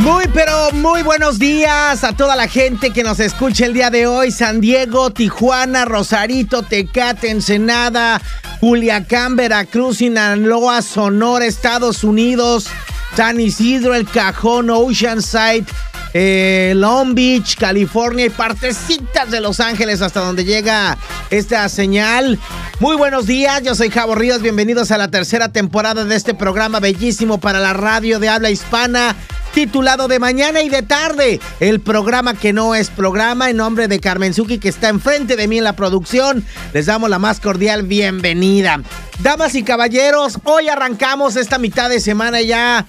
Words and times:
Muy, 0.00 0.28
pero 0.32 0.70
muy 0.72 1.02
buenos 1.02 1.38
días 1.38 2.04
a 2.04 2.14
toda 2.14 2.34
la 2.34 2.48
gente 2.48 2.90
que 2.90 3.02
nos 3.02 3.20
escucha 3.20 3.66
el 3.66 3.74
día 3.74 3.90
de 3.90 4.06
hoy. 4.06 4.30
San 4.30 4.62
Diego, 4.62 5.10
Tijuana, 5.10 5.84
Rosarito, 5.84 6.62
Tecate, 6.62 7.30
Ensenada, 7.30 8.20
Culiacán, 8.60 9.36
Veracruz, 9.36 9.98
Sinaloa, 9.98 10.80
Sonora, 10.80 11.44
Estados 11.44 12.02
Unidos, 12.02 12.66
San 13.14 13.40
Isidro, 13.40 13.94
El 13.94 14.08
Cajón, 14.08 14.70
Oceanside, 14.70 15.66
eh, 16.14 16.72
Long 16.76 17.14
Beach, 17.14 17.58
California 17.58 18.24
y 18.24 18.30
partecitas 18.30 19.30
de 19.30 19.42
Los 19.42 19.60
Ángeles 19.60 20.00
hasta 20.00 20.20
donde 20.20 20.46
llega 20.46 20.96
esta 21.28 21.68
señal. 21.68 22.38
Muy 22.80 22.96
buenos 22.96 23.26
días, 23.26 23.62
yo 23.62 23.74
soy 23.74 23.90
Javo 23.90 24.14
Ríos, 24.14 24.40
bienvenidos 24.40 24.92
a 24.92 24.98
la 24.98 25.08
tercera 25.08 25.50
temporada 25.50 26.06
de 26.06 26.16
este 26.16 26.32
programa 26.32 26.80
bellísimo 26.80 27.38
para 27.38 27.60
la 27.60 27.74
radio 27.74 28.18
de 28.18 28.30
habla 28.30 28.48
hispana 28.48 29.14
titulado 29.52 30.08
De 30.08 30.18
Mañana 30.18 30.62
y 30.62 30.68
de 30.68 30.82
Tarde, 30.82 31.40
el 31.60 31.80
programa 31.80 32.34
que 32.34 32.52
no 32.52 32.74
es 32.74 32.90
programa, 32.90 33.50
en 33.50 33.56
nombre 33.56 33.88
de 33.88 34.00
Carmen 34.00 34.34
Suki, 34.34 34.58
que 34.58 34.68
está 34.68 34.88
enfrente 34.88 35.36
de 35.36 35.48
mí 35.48 35.58
en 35.58 35.64
la 35.64 35.74
producción. 35.74 36.44
Les 36.72 36.86
damos 36.86 37.10
la 37.10 37.18
más 37.18 37.40
cordial 37.40 37.82
bienvenida. 37.82 38.80
Damas 39.20 39.54
y 39.54 39.62
caballeros, 39.62 40.38
hoy 40.44 40.68
arrancamos 40.68 41.36
esta 41.36 41.58
mitad 41.58 41.90
de 41.90 42.00
semana 42.00 42.40
ya. 42.40 42.86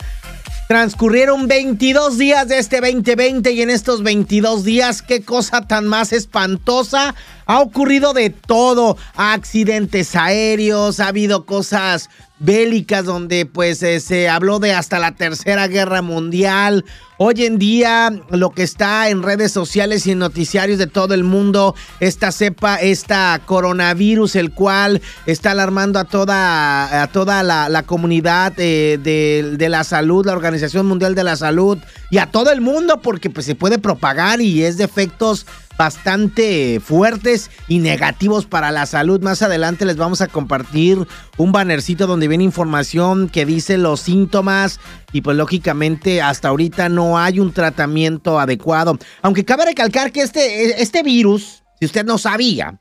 Transcurrieron 0.67 1.47
22 1.47 2.17
días 2.17 2.47
de 2.47 2.57
este 2.57 2.79
2020 2.79 3.51
y 3.51 3.61
en 3.61 3.69
estos 3.69 4.03
22 4.03 4.63
días, 4.63 5.01
qué 5.01 5.21
cosa 5.21 5.67
tan 5.67 5.85
más 5.85 6.13
espantosa. 6.13 7.13
Ha 7.45 7.59
ocurrido 7.59 8.13
de 8.13 8.29
todo, 8.29 8.97
accidentes 9.15 10.15
aéreos, 10.15 11.01
ha 11.01 11.07
habido 11.07 11.45
cosas 11.45 12.09
bélicas 12.41 13.05
donde 13.05 13.45
pues 13.45 13.83
eh, 13.83 13.99
se 13.99 14.27
habló 14.27 14.59
de 14.59 14.73
hasta 14.73 14.97
la 14.97 15.13
tercera 15.13 15.67
guerra 15.67 16.01
mundial. 16.01 16.83
Hoy 17.17 17.45
en 17.45 17.59
día 17.59 18.11
lo 18.31 18.49
que 18.49 18.63
está 18.63 19.09
en 19.09 19.21
redes 19.21 19.51
sociales 19.51 20.07
y 20.07 20.11
en 20.11 20.19
noticiarios 20.19 20.79
de 20.79 20.87
todo 20.87 21.13
el 21.13 21.23
mundo, 21.23 21.75
esta 21.99 22.31
cepa, 22.31 22.77
esta 22.77 23.39
coronavirus, 23.45 24.35
el 24.37 24.51
cual 24.51 25.03
está 25.27 25.51
alarmando 25.51 25.99
a 25.99 26.05
toda, 26.05 27.03
a 27.03 27.07
toda 27.07 27.43
la, 27.43 27.83
comunidad 27.83 28.53
eh, 28.57 28.99
de, 29.01 29.55
de, 29.55 29.69
la 29.69 29.83
salud, 29.83 30.25
la 30.25 30.33
Organización 30.33 30.87
Mundial 30.87 31.13
de 31.13 31.23
la 31.23 31.35
Salud 31.35 31.77
y 32.09 32.17
a 32.17 32.31
todo 32.31 32.51
el 32.51 32.61
mundo 32.61 33.01
porque 33.03 33.29
pues 33.29 33.45
se 33.45 33.53
puede 33.53 33.77
propagar 33.77 34.41
y 34.41 34.63
es 34.63 34.77
de 34.77 34.85
efectos 34.85 35.45
bastante 35.77 36.79
fuertes 36.79 37.49
y 37.67 37.79
negativos 37.79 38.45
para 38.45 38.71
la 38.71 38.85
salud. 38.85 39.21
Más 39.21 39.41
adelante 39.41 39.85
les 39.85 39.97
vamos 39.97 40.21
a 40.21 40.27
compartir 40.27 41.07
un 41.37 41.51
bannercito 41.51 42.07
donde 42.07 42.27
viene 42.27 42.43
información 42.43 43.29
que 43.29 43.45
dice 43.45 43.77
los 43.77 44.01
síntomas 44.01 44.79
y 45.11 45.21
pues 45.21 45.37
lógicamente 45.37 46.21
hasta 46.21 46.49
ahorita 46.49 46.89
no 46.89 47.17
hay 47.17 47.39
un 47.39 47.53
tratamiento 47.53 48.39
adecuado. 48.39 48.97
Aunque 49.21 49.45
cabe 49.45 49.65
recalcar 49.65 50.11
que 50.11 50.21
este, 50.21 50.81
este 50.81 51.03
virus, 51.03 51.63
si 51.79 51.85
usted 51.85 52.05
no 52.05 52.17
sabía, 52.17 52.79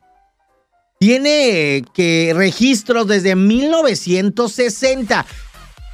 tiene 0.98 1.82
que 1.94 2.32
registros 2.34 3.06
desde 3.06 3.34
1960 3.34 5.24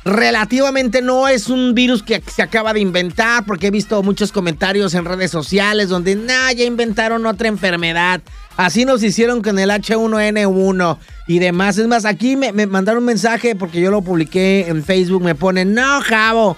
relativamente 0.07 1.03
no 1.03 1.27
es 1.27 1.49
un 1.49 1.75
virus 1.75 2.01
que 2.01 2.23
se 2.33 2.41
acaba 2.41 2.73
de 2.73 2.79
inventar, 2.79 3.45
porque 3.45 3.67
he 3.67 3.71
visto 3.73 4.01
muchos 4.05 4.31
comentarios 4.31 4.95
en 4.95 5.05
redes 5.05 5.33
sociales 5.33 5.89
donde, 5.89 6.15
nah, 6.15 6.53
ya 6.53 6.65
inventaron 6.65 7.27
otra 7.27 7.49
enfermedad. 7.49 8.23
Así 8.57 8.85
nos 8.85 9.03
hicieron 9.03 9.43
con 9.43 9.59
el 9.59 9.69
H1N1 9.69 10.99
y 11.27 11.41
demás. 11.41 11.77
Es 11.77 11.89
más, 11.89 12.05
aquí 12.05 12.37
me, 12.37 12.53
mandaron 12.67 13.03
un 13.03 13.07
mensaje 13.07 13.57
porque 13.57 13.81
yo 13.81 13.91
lo 13.91 14.01
publiqué 14.01 14.69
en 14.69 14.85
Facebook. 14.85 15.23
Me 15.23 15.35
ponen, 15.35 15.75
no, 15.75 16.01
Javo, 16.01 16.57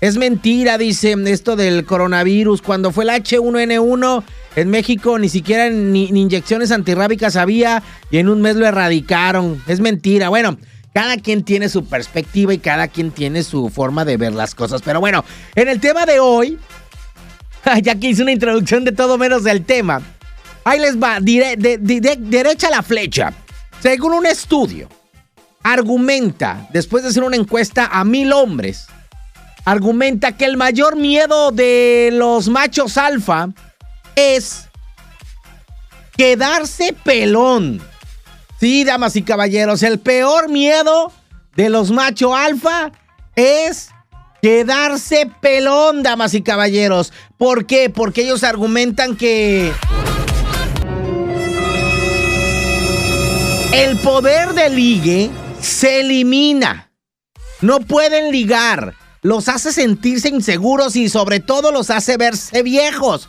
es 0.00 0.16
mentira, 0.16 0.78
dice 0.78 1.16
esto 1.26 1.56
del 1.56 1.84
coronavirus. 1.84 2.62
Cuando 2.62 2.92
fue 2.92 3.04
el 3.04 3.10
H1N1 3.10 4.22
en 4.54 4.70
México, 4.70 5.18
ni 5.18 5.28
siquiera 5.28 5.68
ni, 5.68 6.12
ni 6.12 6.22
inyecciones 6.22 6.70
antirrábicas 6.70 7.34
había 7.34 7.82
y 8.12 8.18
en 8.18 8.28
un 8.28 8.40
mes 8.40 8.54
lo 8.54 8.66
erradicaron. 8.66 9.60
Es 9.66 9.80
mentira. 9.80 10.28
Bueno. 10.28 10.56
Cada 10.94 11.16
quien 11.16 11.42
tiene 11.42 11.68
su 11.68 11.84
perspectiva 11.84 12.54
y 12.54 12.58
cada 12.58 12.86
quien 12.86 13.10
tiene 13.10 13.42
su 13.42 13.68
forma 13.68 14.04
de 14.04 14.16
ver 14.16 14.32
las 14.32 14.54
cosas. 14.54 14.80
Pero 14.80 15.00
bueno, 15.00 15.24
en 15.56 15.68
el 15.68 15.80
tema 15.80 16.06
de 16.06 16.20
hoy, 16.20 16.56
ya 17.82 17.96
que 17.96 18.08
hice 18.08 18.22
una 18.22 18.30
introducción 18.30 18.84
de 18.84 18.92
todo 18.92 19.18
menos 19.18 19.42
del 19.42 19.64
tema, 19.64 20.00
ahí 20.64 20.78
les 20.78 20.96
va, 20.96 21.18
derecha 21.20 22.68
a 22.68 22.70
la 22.70 22.82
flecha. 22.82 23.32
Según 23.80 24.14
un 24.14 24.24
estudio, 24.24 24.88
argumenta, 25.64 26.68
después 26.72 27.02
de 27.02 27.10
hacer 27.10 27.24
una 27.24 27.36
encuesta 27.36 27.88
a 27.90 28.04
mil 28.04 28.32
hombres, 28.32 28.86
argumenta 29.64 30.36
que 30.36 30.44
el 30.44 30.56
mayor 30.56 30.94
miedo 30.94 31.50
de 31.50 32.10
los 32.12 32.48
machos 32.48 32.96
alfa 32.98 33.48
es 34.14 34.68
quedarse 36.16 36.94
pelón. 37.02 37.82
Sí, 38.64 38.82
damas 38.82 39.14
y 39.14 39.20
caballeros, 39.20 39.82
el 39.82 39.98
peor 39.98 40.48
miedo 40.48 41.12
de 41.54 41.68
los 41.68 41.90
macho 41.90 42.34
alfa 42.34 42.92
es 43.36 43.90
quedarse 44.40 45.30
pelón, 45.42 46.02
damas 46.02 46.32
y 46.32 46.40
caballeros. 46.40 47.12
¿Por 47.36 47.66
qué? 47.66 47.90
Porque 47.90 48.22
ellos 48.22 48.42
argumentan 48.42 49.16
que 49.16 49.70
el 53.74 53.98
poder 53.98 54.54
de 54.54 54.70
ligue 54.70 55.30
se 55.60 56.00
elimina. 56.00 56.90
No 57.60 57.80
pueden 57.80 58.32
ligar. 58.32 58.94
Los 59.20 59.50
hace 59.50 59.74
sentirse 59.74 60.30
inseguros 60.30 60.96
y 60.96 61.10
sobre 61.10 61.40
todo 61.40 61.70
los 61.70 61.90
hace 61.90 62.16
verse 62.16 62.62
viejos. 62.62 63.28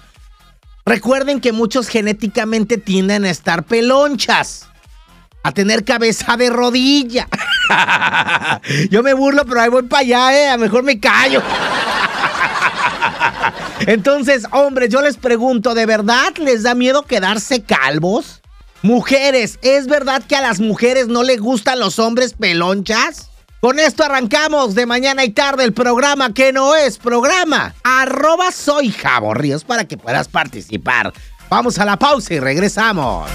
Recuerden 0.85 1.41
que 1.41 1.51
muchos 1.51 1.89
genéticamente 1.89 2.77
tienden 2.77 3.25
a 3.25 3.29
estar 3.29 3.63
pelonchas 3.63 4.69
a 5.45 5.51
tener 5.51 5.85
cabeza 5.85 6.35
de 6.37 6.49
rodilla. 6.49 7.27
Yo 8.89 9.03
me 9.03 9.13
burlo, 9.13 9.45
pero 9.45 9.61
ahí 9.61 9.69
voy 9.69 9.83
para 9.83 10.01
allá, 10.01 10.35
¿eh? 10.35 10.49
A 10.49 10.57
mejor 10.57 10.81
me 10.81 10.99
callo. 10.99 11.39
Entonces, 13.81 14.47
hombres, 14.51 14.89
yo 14.89 15.01
les 15.01 15.17
pregunto, 15.17 15.75
¿de 15.75 15.85
verdad 15.85 16.35
les 16.37 16.63
da 16.63 16.73
miedo 16.73 17.03
quedarse 17.03 17.61
calvos? 17.61 18.41
Mujeres, 18.81 19.59
¿es 19.61 19.85
verdad 19.85 20.23
que 20.27 20.35
a 20.35 20.41
las 20.41 20.59
mujeres 20.59 21.07
no 21.07 21.21
les 21.21 21.39
gustan 21.39 21.79
los 21.79 21.99
hombres 21.99 22.33
pelonchas? 22.33 23.29
Con 23.59 23.77
esto 23.77 24.03
arrancamos 24.03 24.73
de 24.73 24.87
mañana 24.87 25.23
y 25.23 25.29
tarde 25.29 25.63
el 25.63 25.73
programa 25.73 26.33
que 26.33 26.53
no 26.53 26.73
es 26.73 26.97
programa. 26.97 27.75
Arroba 27.83 28.51
soy 28.51 28.95
para 29.67 29.85
que 29.85 29.97
puedas 29.97 30.27
participar. 30.27 31.13
Vamos 31.49 31.77
a 31.77 31.85
la 31.85 31.97
pausa 31.97 32.33
y 32.33 32.39
regresamos. 32.39 33.29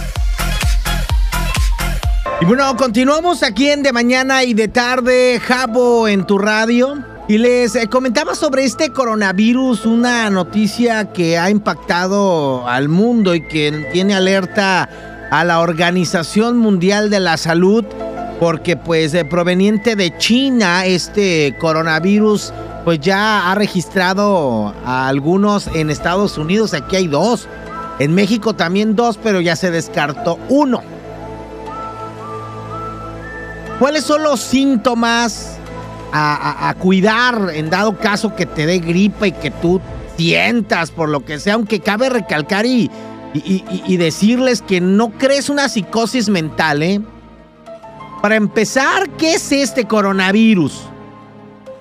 Y 2.42 2.46
bueno, 2.46 2.74
continuamos 2.74 3.42
aquí 3.42 3.68
en 3.68 3.82
De 3.82 3.92
Mañana 3.92 4.44
y 4.44 4.54
de 4.54 4.66
Tarde, 4.66 5.38
Jabo 5.40 6.08
en 6.08 6.24
tu 6.24 6.38
radio. 6.38 7.04
Y 7.28 7.36
les 7.36 7.76
eh, 7.76 7.86
comentaba 7.86 8.34
sobre 8.34 8.64
este 8.64 8.88
coronavirus, 8.88 9.84
una 9.84 10.30
noticia 10.30 11.12
que 11.12 11.36
ha 11.36 11.50
impactado 11.50 12.66
al 12.66 12.88
mundo 12.88 13.34
y 13.34 13.46
que 13.46 13.90
tiene 13.92 14.14
alerta 14.14 14.88
a 15.30 15.44
la 15.44 15.60
Organización 15.60 16.56
Mundial 16.56 17.10
de 17.10 17.20
la 17.20 17.36
Salud, 17.36 17.84
porque 18.40 18.74
pues 18.74 19.12
eh, 19.12 19.26
proveniente 19.26 19.94
de 19.94 20.16
China, 20.16 20.86
este 20.86 21.54
coronavirus 21.60 22.54
pues 22.86 23.00
ya 23.00 23.52
ha 23.52 23.54
registrado 23.54 24.74
a 24.86 25.08
algunos 25.08 25.66
en 25.74 25.90
Estados 25.90 26.38
Unidos, 26.38 26.72
aquí 26.72 26.96
hay 26.96 27.06
dos, 27.06 27.48
en 27.98 28.14
México 28.14 28.54
también 28.54 28.96
dos, 28.96 29.18
pero 29.22 29.42
ya 29.42 29.56
se 29.56 29.70
descartó 29.70 30.38
uno. 30.48 30.99
¿Cuáles 33.80 34.04
son 34.04 34.22
los 34.22 34.40
síntomas 34.40 35.56
a, 36.12 36.74
cuidar 36.78 37.50
en 37.54 37.70
dado 37.70 37.96
caso 37.96 38.36
que 38.36 38.44
te 38.44 38.66
dé 38.66 38.78
gripa 38.78 39.26
y 39.28 39.32
que 39.32 39.50
tú 39.50 39.80
sientas 40.18 40.90
por 40.90 41.08
lo 41.08 41.24
que 41.24 41.40
sea? 41.40 41.54
Aunque 41.54 41.80
cabe 41.80 42.10
recalcar 42.10 42.66
y, 42.66 42.90
y, 43.32 43.96
decirles 43.96 44.60
que 44.60 44.82
no 44.82 45.12
crees 45.12 45.48
una 45.48 45.70
psicosis 45.70 46.28
mental, 46.28 46.82
¿eh? 46.82 47.00
Para 48.20 48.36
empezar, 48.36 49.08
¿qué 49.16 49.32
es 49.32 49.50
este 49.50 49.86
coronavirus? 49.86 50.82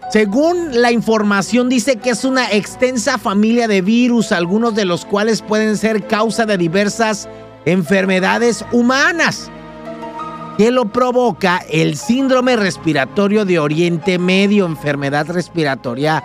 Según 0.10 0.81
la 0.81 0.94
información 0.94 1.68
dice 1.68 1.98
que 1.98 2.12
es 2.12 2.24
una 2.24 2.50
extensa 2.50 3.18
familia 3.18 3.68
de 3.68 3.81
virus, 3.81 4.31
algunos 4.31 4.74
de 4.74 4.86
los 4.86 5.04
cuales 5.04 5.42
pueden 5.42 5.75
ser 5.75 6.07
causa 6.07 6.45
de 6.45 6.57
diversas 6.57 7.28
enfermedades 7.66 8.63
humanas. 8.72 9.52
¿Qué 10.59 10.71
lo 10.71 10.91
provoca? 10.91 11.61
El 11.69 11.95
síndrome 11.95 12.57
respiratorio 12.57 13.45
de 13.45 13.59
Oriente 13.59 14.19
Medio, 14.19 14.65
enfermedad 14.65 15.25
respiratoria 15.27 16.21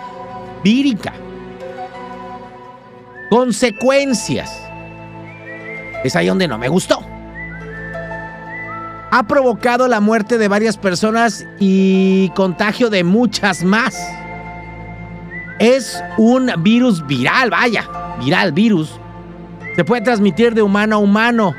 vírica. 0.65 1.13
Consecuencias. 3.31 4.61
Es 6.03 6.17
ahí 6.17 6.27
donde 6.27 6.49
no 6.49 6.59
me 6.59 6.67
gustó. 6.67 6.99
Ha 9.13 9.25
provocado 9.29 9.87
la 9.87 10.01
muerte 10.01 10.37
de 10.37 10.49
varias 10.49 10.79
personas 10.79 11.47
y 11.61 12.31
contagio 12.31 12.91
de 12.91 13.05
muchas 13.05 13.63
más. 13.63 13.97
es 15.61 16.03
un 16.19 16.51
virus 16.59 17.07
viral, 17.07 17.51
vaya, 17.51 17.89
viral, 18.19 18.51
virus. 18.51 18.99
Se 19.77 19.85
puede 19.85 20.03
transmitir 20.03 20.55
de 20.55 20.63
humano 20.63 20.97
a 20.97 20.99
humano 20.99 21.55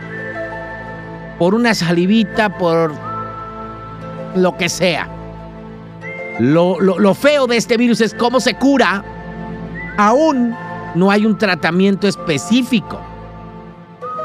por 1.38 1.56
una 1.56 1.74
salivita, 1.74 2.58
por 2.58 2.94
lo 4.36 4.58
que 4.58 4.70
sea. 4.70 5.08
Lo, 6.40 6.80
lo, 6.80 7.14
feo 7.14 7.48
de 7.48 7.58
este 7.58 7.78
virus 7.78 8.02
es 8.02 8.14
cómo 8.14 8.40
se 8.40 8.56
cura. 8.56 9.04
Aún 9.98 10.56
no 10.96 11.12
hay 11.12 11.26
un 11.26 11.38
tratamiento 11.38 12.08
específico 12.08 13.00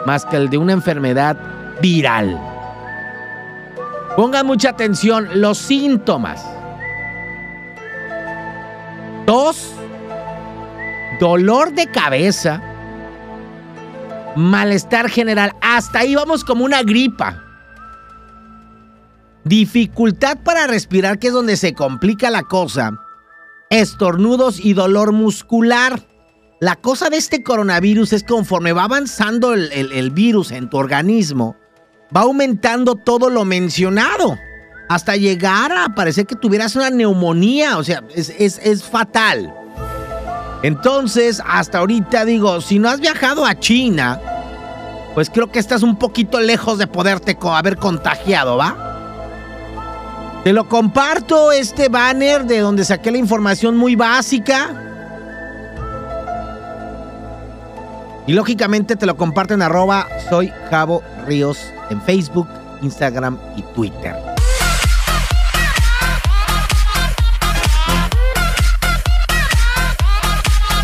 más 0.06 0.24
que 0.24 0.36
el 0.36 0.50
de 0.50 0.58
una 0.58 0.72
enfermedad 0.72 1.36
viral. 1.80 2.38
Pongan 4.16 4.46
mucha 4.46 4.70
atención 4.70 5.28
los 5.40 5.58
síntomas. 5.58 6.44
Tos, 9.26 9.72
dolor 11.20 11.72
de 11.72 11.86
cabeza, 11.86 12.60
malestar 14.36 15.08
general. 15.08 15.52
Hasta 15.60 16.00
ahí 16.00 16.14
vamos 16.14 16.44
como 16.44 16.64
una 16.64 16.82
gripa. 16.82 17.44
Dificultad 19.44 20.38
para 20.44 20.66
respirar, 20.66 21.18
que 21.18 21.28
es 21.28 21.32
donde 21.32 21.56
se 21.56 21.74
complica 21.74 22.30
la 22.30 22.42
cosa. 22.42 22.92
Estornudos 23.70 24.60
y 24.60 24.74
dolor 24.74 25.12
muscular. 25.12 26.06
La 26.60 26.76
cosa 26.76 27.08
de 27.08 27.16
este 27.16 27.42
coronavirus 27.42 28.12
es 28.12 28.22
conforme 28.22 28.72
va 28.72 28.84
avanzando 28.84 29.54
el, 29.54 30.10
virus 30.10 30.50
en 30.50 30.68
tu 30.68 30.76
organismo, 30.76 31.56
va 32.14 32.22
aumentando 32.22 32.96
todo 32.96 33.30
lo 33.30 33.46
mencionado. 33.46 34.38
Hasta 34.90 35.16
llegar 35.16 35.72
a 35.72 35.94
parecer 35.94 36.26
que 36.26 36.36
tuvieras 36.36 36.76
una 36.76 36.90
neumonía. 36.90 37.78
O 37.78 37.84
sea, 37.84 38.02
es, 38.14 38.84
fatal. 38.84 39.54
Entonces, 40.62 41.42
hasta 41.46 41.78
ahorita 41.78 42.24
digo, 42.24 42.60
si 42.60 42.78
no 42.78 42.88
has 42.88 43.00
viajado 43.00 43.46
a 43.46 43.58
China, 43.58 44.20
pues 45.14 45.30
creo 45.30 45.50
que 45.50 45.58
estás 45.58 45.82
un 45.82 45.96
poquito 45.96 46.40
lejos 46.40 46.78
de 46.78 46.86
poderte 46.86 47.36
haber 47.42 47.76
contagiado, 47.76 48.56
¿va? 48.56 48.90
Te 50.44 50.52
lo 50.52 50.68
comparto, 50.68 51.52
este 51.52 51.88
banner 51.88 52.44
de 52.44 52.60
donde 52.60 52.84
saqué 52.84 53.10
la 53.10 53.18
información 53.18 53.76
muy 53.76 53.96
básica. 53.96 54.74
Y 58.26 58.32
lógicamente 58.32 58.96
te 58.96 59.06
lo 59.06 59.16
comparto 59.16 59.54
en 59.54 59.62
arroba 59.62 60.06
soy 60.28 60.52
Javo 60.70 61.02
Ríos 61.26 61.58
en 61.90 62.00
Facebook, 62.02 62.48
Instagram 62.80 63.38
y 63.56 63.62
Twitter. 63.74 64.29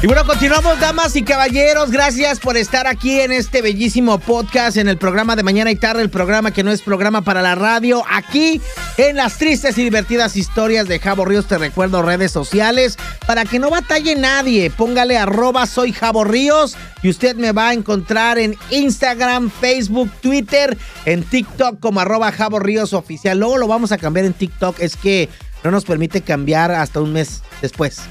Y 0.07 0.09
bueno, 0.09 0.25
continuamos, 0.25 0.79
damas 0.79 1.17
y 1.17 1.25
caballeros. 1.25 1.91
Gracias 1.91 2.39
por 2.39 2.57
estar 2.57 2.87
aquí 2.87 3.19
en 3.19 3.33
este 3.33 3.61
bellísimo 3.61 4.21
podcast, 4.21 4.77
en 4.77 4.87
el 4.87 4.99
programa 4.99 5.35
de 5.35 5.43
Mañana 5.43 5.73
y 5.73 5.75
Tarde, 5.75 6.01
el 6.01 6.11
programa 6.11 6.53
que 6.53 6.63
no 6.63 6.71
es 6.71 6.81
programa 6.81 7.23
para 7.23 7.43
la 7.43 7.57
radio. 7.57 8.05
Aquí 8.09 8.61
en 8.99 9.17
las 9.17 9.37
tristes 9.37 9.77
y 9.79 9.83
divertidas 9.83 10.37
historias 10.37 10.87
de 10.87 11.01
Jabo 11.01 11.25
Ríos, 11.25 11.49
te 11.49 11.59
recuerdo 11.59 12.03
redes 12.03 12.31
sociales 12.31 12.97
para 13.27 13.45
que 13.47 13.59
no 13.59 13.69
batalle 13.69 14.15
nadie. 14.15 14.71
Póngale 14.71 15.19
arroba 15.19 15.67
soy 15.67 15.93
Jabo 15.93 16.23
Ríos 16.23 16.77
y 17.03 17.11
usted 17.11 17.35
me 17.35 17.51
va 17.51 17.71
a 17.71 17.75
encontrar 17.75 18.39
en 18.39 18.57
Instagram, 18.71 19.51
Facebook, 19.51 20.09
Twitter, 20.21 20.79
en 21.05 21.25
TikTok 21.25 21.81
como 21.81 21.99
arroba 21.99 22.31
Jabo 22.31 22.61
Oficial. 22.93 23.41
Luego 23.41 23.59
lo 23.59 23.67
vamos 23.67 23.91
a 23.91 23.99
cambiar 23.99 24.25
en 24.27 24.35
TikTok, 24.35 24.79
es 24.79 24.95
que 24.95 25.29
no 25.65 25.73
nos 25.73 25.85
permite 25.85 26.21
cambiar 26.21 26.71
hasta 26.71 27.01
un 27.01 27.13
mes 27.13 27.43
después. 27.61 28.03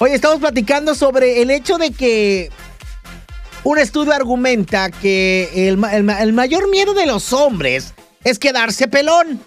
Hoy 0.00 0.12
estamos 0.12 0.38
platicando 0.38 0.94
sobre 0.94 1.42
el 1.42 1.50
hecho 1.50 1.76
de 1.76 1.90
que 1.90 2.50
un 3.64 3.78
estudio 3.78 4.12
argumenta 4.12 4.92
que 4.92 5.68
el, 5.68 5.76
mayor 5.76 6.70
miedo 6.70 6.94
de 6.94 7.04
los 7.04 7.32
hombres 7.32 7.94
es 8.22 8.38
quedarse 8.38 8.86
pelón. 8.86 9.40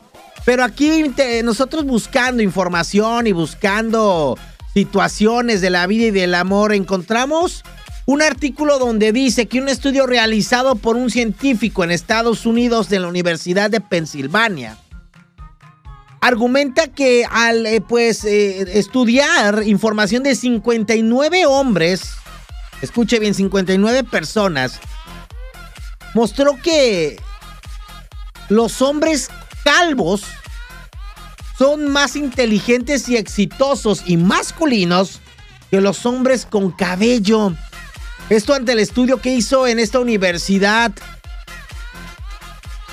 Pero 0.44 0.66
aquí 0.66 1.06
nosotros 1.46 1.86
buscando 1.86 2.44
información 2.44 3.28
y 3.28 3.32
buscando 3.32 4.38
situaciones 4.74 5.62
de 5.62 5.70
la 5.70 5.88
vida 5.88 6.08
y 6.08 6.12
del 6.12 6.36
amor, 6.36 6.74
encontramos 6.74 7.64
un 8.06 8.22
artículo 8.22 8.78
donde 8.78 9.14
dice 9.14 9.46
que 9.46 9.62
un 9.62 9.70
estudio 9.70 10.06
realizado 10.06 10.76
por 10.76 10.98
un 10.98 11.10
científico 11.12 11.86
en 11.86 11.92
Estados 11.92 12.46
Unidos 12.46 12.90
de 12.90 13.00
la 13.00 13.08
Universidad 13.08 13.70
de 13.70 13.80
Pensilvania 13.80 14.78
argumenta 16.22 16.88
que 16.88 17.26
al 17.30 17.66
eh, 17.66 17.82
pues 17.82 18.24
eh, 18.24 18.80
estudiar 18.80 19.64
información 19.66 20.24
de 20.24 20.36
59 20.36 21.48
hombres, 21.48 22.14
escuche 22.82 23.20
bien, 23.20 23.34
59 23.34 24.04
personas, 24.04 24.80
mostró 26.14 26.58
que 26.62 27.20
los 28.50 28.82
hombres 28.82 29.30
calvos 29.64 30.24
son 31.58 31.92
más 31.92 32.16
inteligentes 32.16 33.10
y 33.10 33.18
exitosos 33.18 34.04
y 34.06 34.18
masculinos 34.18 35.22
que 35.72 35.82
los 35.82 36.06
hombres 36.06 36.46
con 36.46 36.72
cabello. 36.72 37.54
Esto 38.30 38.54
ante 38.54 38.74
el 38.74 38.80
estudio 38.80 39.22
que 39.22 39.34
hizo 39.34 39.68
en 39.68 39.80
esta 39.80 40.00
universidad 40.00 40.92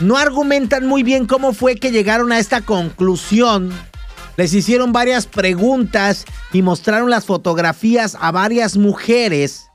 no 0.00 0.16
argumentan 0.16 0.86
muy 0.86 1.02
bien 1.02 1.26
cómo 1.26 1.52
fue 1.52 1.74
que 1.76 1.90
llegaron 1.90 2.30
a 2.32 2.38
esta 2.38 2.60
conclusión. 2.60 3.72
Les 4.36 4.54
hicieron 4.54 4.92
varias 4.92 5.26
preguntas 5.26 6.24
y 6.52 6.62
mostraron 6.62 7.10
las 7.10 7.26
fotografías 7.26 8.16
a 8.20 8.30
varias 8.30 8.76
mujeres. 8.76 9.66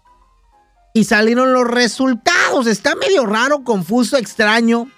Y 0.93 1.03
salieron 1.03 1.51
los 1.51 1.67
resultados. 1.67 2.67
Está 2.67 2.95
medio 2.95 3.25
raro, 3.25 3.63
confuso, 3.63 4.15
extraño. 4.15 4.89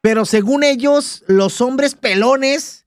Pero 0.00 0.24
según 0.24 0.64
ellos, 0.64 1.22
los 1.28 1.60
hombres 1.60 1.94
pelones 1.94 2.86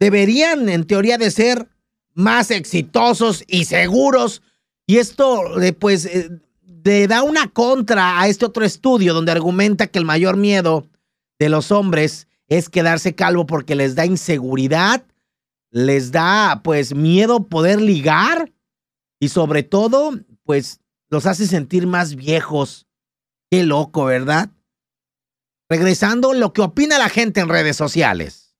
deberían, 0.00 0.68
en 0.70 0.86
teoría, 0.86 1.18
de 1.18 1.30
ser 1.30 1.68
más 2.14 2.50
exitosos 2.50 3.44
y 3.46 3.66
seguros. 3.66 4.40
Y 4.86 4.96
esto, 4.96 5.42
pues, 5.78 6.06
eh, 6.06 6.30
le 6.84 7.06
da 7.08 7.22
una 7.22 7.48
contra 7.48 8.20
a 8.20 8.28
este 8.28 8.46
otro 8.46 8.64
estudio 8.64 9.12
donde 9.12 9.32
argumenta 9.32 9.88
que 9.88 9.98
el 9.98 10.04
mayor 10.06 10.36
miedo 10.36 10.88
de 11.38 11.48
los 11.48 11.70
hombres 11.72 12.28
es 12.48 12.68
quedarse 12.68 13.14
calvo 13.14 13.46
porque 13.46 13.74
les 13.74 13.94
da 13.94 14.06
inseguridad, 14.06 15.04
les 15.70 16.12
da 16.12 16.60
pues 16.62 16.94
miedo 16.94 17.48
poder 17.48 17.80
ligar 17.80 18.52
y 19.20 19.28
sobre 19.28 19.62
todo 19.62 20.12
pues 20.44 20.80
los 21.08 21.26
hace 21.26 21.46
sentir 21.46 21.86
más 21.86 22.14
viejos. 22.14 22.86
Qué 23.50 23.62
loco, 23.62 24.04
¿verdad? 24.06 24.50
Regresando, 25.68 26.32
lo 26.32 26.52
que 26.52 26.62
opina 26.62 26.98
la 26.98 27.08
gente 27.08 27.40
en 27.40 27.48
redes 27.48 27.76
sociales. 27.76 28.54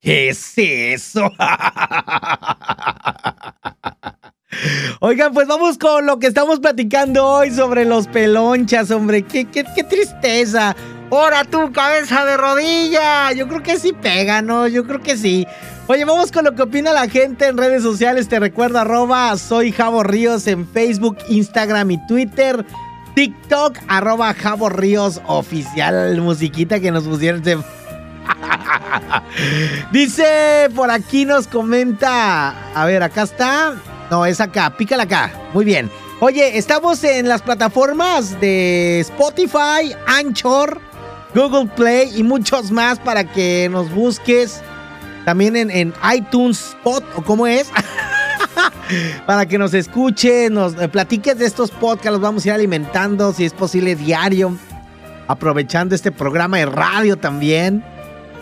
¿Qué 0.00 0.30
es 0.30 0.52
eso? 0.56 1.30
Oigan, 5.00 5.34
pues 5.34 5.46
vamos 5.46 5.76
con 5.76 6.06
lo 6.06 6.18
que 6.18 6.28
estamos 6.28 6.60
platicando 6.60 7.26
hoy 7.26 7.50
sobre 7.50 7.84
los 7.84 8.06
pelonchas, 8.08 8.90
hombre. 8.90 9.22
Qué, 9.22 9.44
qué, 9.44 9.64
qué 9.74 9.84
tristeza. 9.84 10.74
Ahora 11.10 11.44
tú, 11.44 11.72
cabeza 11.72 12.24
de 12.24 12.36
rodilla. 12.36 13.32
Yo 13.32 13.48
creo 13.48 13.62
que 13.62 13.78
sí 13.78 13.92
pega, 13.92 14.42
¿no? 14.42 14.66
Yo 14.66 14.84
creo 14.86 15.00
que 15.00 15.16
sí. 15.16 15.46
Oye, 15.86 16.04
vamos 16.04 16.30
con 16.30 16.44
lo 16.44 16.54
que 16.54 16.62
opina 16.62 16.92
la 16.92 17.08
gente 17.08 17.46
en 17.46 17.56
redes 17.56 17.82
sociales. 17.82 18.28
Te 18.28 18.38
recuerdo, 18.38 18.78
arroba 18.78 19.36
soy 19.38 19.72
Javo 19.72 20.02
Ríos 20.02 20.46
en 20.46 20.68
Facebook, 20.68 21.16
Instagram 21.28 21.90
y 21.92 22.06
Twitter. 22.06 22.64
TikTok, 23.14 23.78
arroba 23.88 24.34
Javo 24.34 24.68
Ríos 24.68 25.22
oficial. 25.26 26.20
Musiquita 26.20 26.78
que 26.78 26.90
nos 26.90 27.04
pusieron. 27.04 27.42
Dice, 29.92 30.68
por 30.74 30.90
aquí 30.90 31.24
nos 31.24 31.46
comenta. 31.46 32.54
A 32.74 32.84
ver, 32.84 33.02
acá 33.02 33.22
está. 33.22 33.74
No, 34.10 34.26
es 34.26 34.40
acá, 34.40 34.76
pícala 34.76 35.04
acá. 35.04 35.32
Muy 35.54 35.64
bien. 35.64 35.90
Oye, 36.20 36.58
estamos 36.58 37.04
en 37.04 37.28
las 37.28 37.42
plataformas 37.42 38.40
de 38.40 38.98
Spotify, 39.00 39.94
Anchor, 40.06 40.80
Google 41.38 41.66
Play 41.76 42.10
y 42.16 42.24
muchos 42.24 42.72
más 42.72 42.98
para 42.98 43.22
que 43.22 43.68
nos 43.70 43.92
busques. 43.92 44.60
También 45.24 45.54
en, 45.54 45.94
iTunes 46.12 46.70
Spot, 46.70 47.04
o 47.14 47.22
cómo 47.22 47.46
es. 47.46 47.70
para 49.26 49.46
que 49.46 49.56
nos 49.56 49.72
escuches, 49.72 50.50
nos 50.50 50.74
eh, 50.80 50.88
platiques 50.88 51.38
de 51.38 51.46
estos 51.46 51.70
podcasts, 51.70 52.10
los 52.10 52.20
vamos 52.20 52.44
a 52.44 52.48
ir 52.48 52.54
alimentando, 52.54 53.32
si 53.32 53.44
es 53.44 53.52
posible, 53.52 53.94
diario. 53.94 54.58
Aprovechando 55.28 55.94
este 55.94 56.10
programa 56.10 56.56
de 56.56 56.66
radio 56.66 57.16
también 57.16 57.84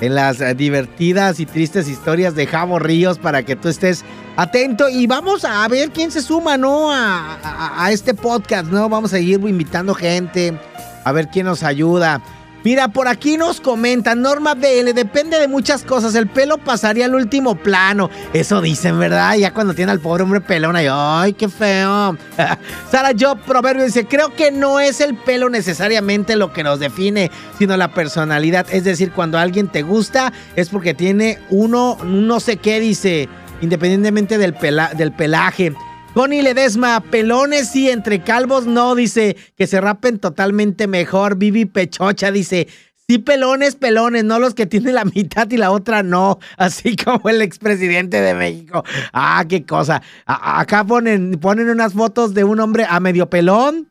en 0.00 0.14
las 0.14 0.40
eh, 0.40 0.54
divertidas 0.54 1.38
y 1.38 1.44
tristes 1.44 1.88
historias 1.88 2.34
de 2.34 2.46
Javo 2.46 2.78
Ríos 2.78 3.18
para 3.18 3.42
que 3.42 3.56
tú 3.56 3.68
estés 3.68 4.06
atento 4.36 4.88
y 4.88 5.06
vamos 5.06 5.44
a 5.44 5.68
ver 5.68 5.90
quién 5.90 6.10
se 6.10 6.22
suma, 6.22 6.56
¿no? 6.56 6.90
A, 6.90 7.90
este 7.90 8.14
podcast, 8.14 8.70
¿no? 8.70 8.88
Vamos 8.88 9.12
a 9.12 9.18
ir 9.18 9.38
invitando 9.40 9.94
gente, 9.94 10.58
a 11.04 11.12
ver 11.12 11.28
quién 11.28 11.44
nos 11.44 11.62
ayuda. 11.62 12.22
Mira, 12.66 12.88
por 12.88 13.06
aquí 13.06 13.36
nos 13.36 13.60
comentan, 13.60 14.22
Norma 14.22 14.54
BL, 14.54 14.92
depende 14.92 15.38
de 15.38 15.46
muchas 15.46 15.84
cosas, 15.84 16.16
el 16.16 16.26
pelo 16.26 16.58
pasaría 16.58 17.04
al 17.04 17.14
último 17.14 17.54
plano. 17.54 18.10
Eso 18.32 18.60
dicen, 18.60 18.98
¿verdad? 18.98 19.36
Ya 19.36 19.54
cuando 19.54 19.72
tiene 19.72 19.92
al 19.92 20.00
pobre 20.00 20.24
hombre 20.24 20.40
pelón, 20.40 20.74
ahí, 20.74 20.88
ay, 20.90 21.34
qué 21.34 21.48
feo. 21.48 22.18
Sara 22.90 23.12
Job 23.16 23.38
Proverbio 23.46 23.84
dice, 23.84 24.06
creo 24.06 24.34
que 24.34 24.50
no 24.50 24.80
es 24.80 25.00
el 25.00 25.14
pelo 25.14 25.48
necesariamente 25.48 26.34
lo 26.34 26.52
que 26.52 26.64
nos 26.64 26.80
define, 26.80 27.30
sino 27.56 27.76
la 27.76 27.94
personalidad. 27.94 28.66
Es 28.72 28.82
decir, 28.82 29.12
cuando 29.12 29.38
alguien 29.38 29.68
te 29.68 29.82
gusta 29.82 30.32
es 30.56 30.68
porque 30.68 30.92
tiene 30.92 31.38
uno, 31.50 31.98
no 32.02 32.40
sé 32.40 32.56
qué, 32.56 32.80
dice, 32.80 33.28
independientemente 33.60 34.38
del, 34.38 34.56
del 34.96 35.12
pelaje. 35.12 35.72
Connie 36.16 36.40
Ledesma, 36.40 37.00
pelones 37.00 37.76
y 37.76 37.90
entre 37.90 38.22
calvos 38.22 38.64
no, 38.64 38.94
dice 38.94 39.36
que 39.54 39.66
se 39.66 39.82
rapen 39.82 40.18
totalmente 40.18 40.86
mejor. 40.86 41.36
Vivi 41.36 41.66
Pechocha 41.66 42.30
dice, 42.30 42.68
sí 43.06 43.18
pelones, 43.18 43.76
pelones, 43.76 44.24
no 44.24 44.38
los 44.38 44.54
que 44.54 44.64
tienen 44.64 44.94
la 44.94 45.04
mitad 45.04 45.46
y 45.50 45.58
la 45.58 45.70
otra 45.70 46.02
no, 46.02 46.38
así 46.56 46.96
como 46.96 47.28
el 47.28 47.42
expresidente 47.42 48.22
de 48.22 48.32
México. 48.32 48.82
Ah, 49.12 49.44
qué 49.46 49.66
cosa. 49.66 50.00
acá 50.24 50.84
ponen, 50.84 51.32
ponen 51.32 51.68
unas 51.68 51.92
fotos 51.92 52.32
de 52.32 52.44
un 52.44 52.60
hombre 52.60 52.86
a 52.88 52.98
medio 52.98 53.28
pelón 53.28 53.90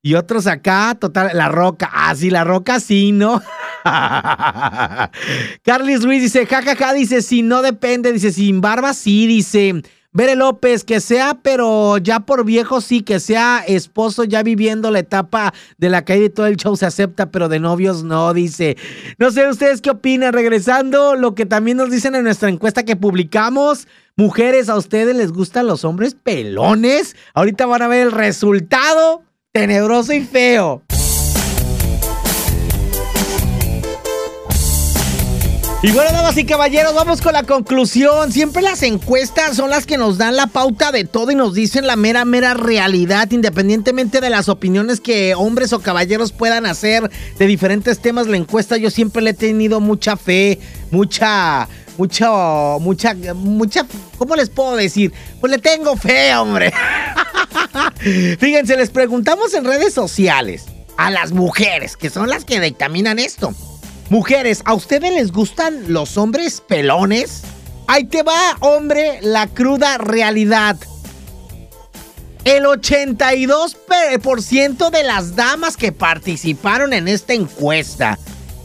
y 0.00 0.14
otros 0.14 0.46
acá, 0.46 0.96
total, 0.98 1.32
la 1.34 1.50
roca. 1.50 1.90
Ah, 1.92 2.14
sí, 2.14 2.30
la 2.30 2.44
roca 2.44 2.80
sí, 2.80 3.12
¿no? 3.12 3.42
Carly 5.62 5.96
Ruiz 5.98 6.22
dice, 6.22 6.46
jajaja, 6.46 6.74
ja, 6.74 6.86
ja, 6.86 6.94
dice, 6.94 7.20
si 7.20 7.42
no 7.42 7.60
depende, 7.60 8.14
dice, 8.14 8.32
sin 8.32 8.62
barba 8.62 8.94
sí, 8.94 9.26
dice. 9.26 9.82
Bere 10.16 10.34
López, 10.34 10.82
que 10.82 11.00
sea, 11.00 11.38
pero 11.42 11.98
ya 11.98 12.20
por 12.20 12.46
viejo 12.46 12.80
sí, 12.80 13.02
que 13.02 13.20
sea 13.20 13.62
esposo 13.66 14.24
ya 14.24 14.42
viviendo 14.42 14.90
la 14.90 15.00
etapa 15.00 15.52
de 15.76 15.90
la 15.90 16.06
caída 16.06 16.24
y 16.24 16.30
todo 16.30 16.46
el 16.46 16.56
show 16.56 16.74
se 16.74 16.86
acepta, 16.86 17.30
pero 17.30 17.50
de 17.50 17.60
novios 17.60 18.02
no, 18.02 18.32
dice. 18.32 18.78
No 19.18 19.30
sé 19.30 19.46
ustedes 19.46 19.82
qué 19.82 19.90
opinan. 19.90 20.32
Regresando, 20.32 21.16
lo 21.16 21.34
que 21.34 21.44
también 21.44 21.76
nos 21.76 21.90
dicen 21.90 22.14
en 22.14 22.24
nuestra 22.24 22.48
encuesta 22.48 22.82
que 22.82 22.96
publicamos. 22.96 23.88
Mujeres, 24.16 24.70
¿a 24.70 24.76
ustedes 24.76 25.14
les 25.14 25.32
gustan 25.32 25.66
los 25.66 25.84
hombres 25.84 26.14
pelones? 26.14 27.14
Ahorita 27.34 27.66
van 27.66 27.82
a 27.82 27.88
ver 27.88 28.06
el 28.06 28.12
resultado 28.12 29.22
tenebroso 29.52 30.14
y 30.14 30.24
feo. 30.24 30.82
Y 35.86 35.92
bueno, 35.92 36.10
damas 36.10 36.36
y 36.36 36.44
caballeros, 36.44 36.96
vamos 36.96 37.20
con 37.20 37.32
la 37.32 37.44
conclusión. 37.44 38.32
Siempre 38.32 38.60
las 38.60 38.82
encuestas 38.82 39.54
son 39.54 39.70
las 39.70 39.86
que 39.86 39.96
nos 39.96 40.18
dan 40.18 40.34
la 40.34 40.48
pauta 40.48 40.90
de 40.90 41.04
todo 41.04 41.30
y 41.30 41.36
nos 41.36 41.54
dicen 41.54 41.86
la 41.86 41.94
mera, 41.94 42.24
mera 42.24 42.54
realidad, 42.54 43.30
independientemente 43.30 44.20
de 44.20 44.28
las 44.28 44.48
opiniones 44.48 45.00
que 45.00 45.36
hombres 45.36 45.72
o 45.72 45.78
caballeros 45.78 46.32
puedan 46.32 46.66
hacer 46.66 47.08
de 47.38 47.46
diferentes 47.46 48.00
temas. 48.00 48.26
La 48.26 48.36
encuesta 48.36 48.76
yo 48.78 48.90
siempre 48.90 49.22
le 49.22 49.30
he 49.30 49.34
tenido 49.34 49.78
mucha 49.78 50.16
fe, 50.16 50.58
mucha, 50.90 51.68
mucha, 51.96 52.78
mucha, 52.80 53.14
mucha, 53.34 53.86
¿cómo 54.18 54.34
les 54.34 54.50
puedo 54.50 54.74
decir? 54.74 55.12
Pues 55.40 55.52
le 55.52 55.58
tengo 55.58 55.96
fe, 55.96 56.34
hombre. 56.34 56.72
Fíjense, 58.40 58.76
les 58.76 58.90
preguntamos 58.90 59.54
en 59.54 59.64
redes 59.64 59.94
sociales 59.94 60.64
a 60.96 61.12
las 61.12 61.30
mujeres, 61.30 61.96
que 61.96 62.10
son 62.10 62.28
las 62.28 62.44
que 62.44 62.58
dictaminan 62.58 63.20
esto. 63.20 63.54
Mujeres, 64.08 64.62
¿a 64.64 64.74
ustedes 64.74 65.12
les 65.12 65.32
gustan 65.32 65.92
los 65.92 66.16
hombres 66.16 66.60
pelones? 66.60 67.42
Ahí 67.88 68.04
te 68.04 68.22
va, 68.22 68.56
hombre, 68.60 69.18
la 69.20 69.48
cruda 69.48 69.98
realidad. 69.98 70.76
El 72.44 72.66
82% 72.66 74.90
de 74.90 75.02
las 75.02 75.34
damas 75.34 75.76
que 75.76 75.90
participaron 75.90 76.92
en 76.92 77.08
esta 77.08 77.34
encuesta 77.34 78.16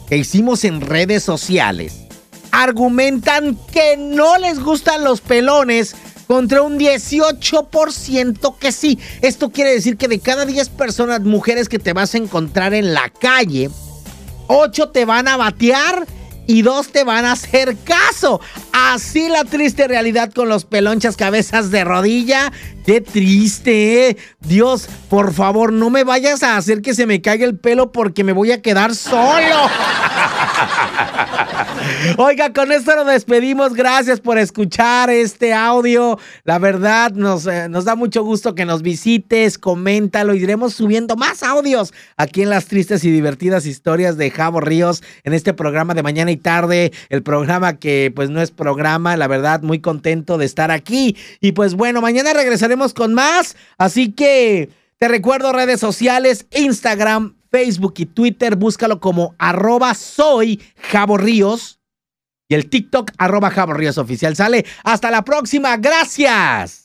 que 0.08 0.16
hicimos 0.16 0.62
en 0.62 0.80
redes 0.80 1.24
sociales 1.24 2.02
argumentan 2.52 3.58
que 3.72 3.96
no 3.96 4.38
les 4.38 4.60
gustan 4.60 5.02
los 5.02 5.20
pelones 5.20 5.96
contra 6.28 6.62
un 6.62 6.78
18% 6.78 8.56
que 8.58 8.70
sí. 8.70 9.00
Esto 9.22 9.50
quiere 9.50 9.72
decir 9.72 9.96
que 9.96 10.06
de 10.06 10.20
cada 10.20 10.46
10 10.46 10.68
personas, 10.68 11.22
mujeres 11.22 11.68
que 11.68 11.80
te 11.80 11.92
vas 11.92 12.14
a 12.14 12.18
encontrar 12.18 12.74
en 12.74 12.94
la 12.94 13.08
calle, 13.08 13.70
ocho 14.52 14.90
te 14.90 15.04
van 15.04 15.28
a 15.28 15.36
batear 15.36 16.06
y 16.46 16.62
dos 16.62 16.88
te 16.88 17.04
van 17.04 17.24
a 17.24 17.32
hacer 17.32 17.76
caso. 17.84 18.40
Así 18.72 19.28
la 19.28 19.44
triste 19.44 19.88
realidad 19.88 20.32
con 20.32 20.48
los 20.48 20.64
pelonchas 20.64 21.16
cabezas 21.16 21.70
de 21.70 21.84
rodilla. 21.84 22.52
Qué 22.84 23.00
triste, 23.00 24.08
¿eh? 24.08 24.16
Dios, 24.40 24.88
por 25.08 25.32
favor, 25.32 25.72
no 25.72 25.88
me 25.88 26.04
vayas 26.04 26.42
a 26.42 26.56
hacer 26.56 26.82
que 26.82 26.94
se 26.94 27.06
me 27.06 27.22
caiga 27.22 27.44
el 27.44 27.58
pelo 27.58 27.92
porque 27.92 28.24
me 28.24 28.32
voy 28.32 28.52
a 28.52 28.60
quedar 28.60 28.94
solo. 28.94 29.70
Oiga, 32.18 32.52
con 32.52 32.72
esto 32.72 32.94
nos 32.96 33.06
despedimos. 33.06 33.74
Gracias 33.74 34.20
por 34.20 34.38
escuchar 34.38 35.10
este 35.10 35.52
audio. 35.52 36.18
La 36.44 36.58
verdad, 36.58 37.12
nos, 37.12 37.46
eh, 37.46 37.68
nos 37.68 37.84
da 37.84 37.94
mucho 37.94 38.22
gusto 38.24 38.54
que 38.54 38.64
nos 38.64 38.82
visites. 38.82 39.58
Coméntalo. 39.58 40.34
Iremos 40.34 40.74
subiendo 40.74 41.16
más 41.16 41.42
audios 41.42 41.92
aquí 42.16 42.42
en 42.42 42.50
las 42.50 42.66
tristes 42.66 43.04
y 43.04 43.10
divertidas 43.10 43.66
historias 43.66 44.16
de 44.16 44.30
Javo 44.30 44.60
Ríos 44.60 45.02
en 45.24 45.32
este 45.32 45.52
programa 45.52 45.94
de 45.94 46.02
mañana 46.02 46.30
y 46.30 46.36
tarde. 46.36 46.92
El 47.08 47.22
programa 47.22 47.78
que, 47.78 48.12
pues, 48.14 48.30
no 48.30 48.40
es 48.40 48.50
programa. 48.50 49.16
La 49.16 49.28
verdad, 49.28 49.62
muy 49.62 49.80
contento 49.80 50.38
de 50.38 50.46
estar 50.46 50.70
aquí. 50.70 51.16
Y 51.40 51.52
pues, 51.52 51.74
bueno, 51.74 52.00
mañana 52.00 52.32
regresaremos 52.32 52.94
con 52.94 53.14
más. 53.14 53.56
Así 53.78 54.12
que 54.12 54.70
te 54.98 55.08
recuerdo 55.08 55.52
redes 55.52 55.80
sociales: 55.80 56.46
Instagram, 56.52 57.34
Facebook 57.52 57.94
y 57.98 58.06
Twitter, 58.06 58.56
búscalo 58.56 58.98
como 58.98 59.36
arroba 59.38 59.94
soy 59.94 60.60
Jabo 60.90 61.18
Ríos. 61.18 61.78
Y 62.48 62.54
el 62.54 62.68
TikTok 62.68 63.12
arroba 63.18 63.50
Jabo 63.50 63.74
Ríos 63.74 63.98
Oficial. 63.98 64.34
Sale. 64.34 64.66
Hasta 64.82 65.10
la 65.10 65.22
próxima. 65.22 65.76
Gracias. 65.76 66.81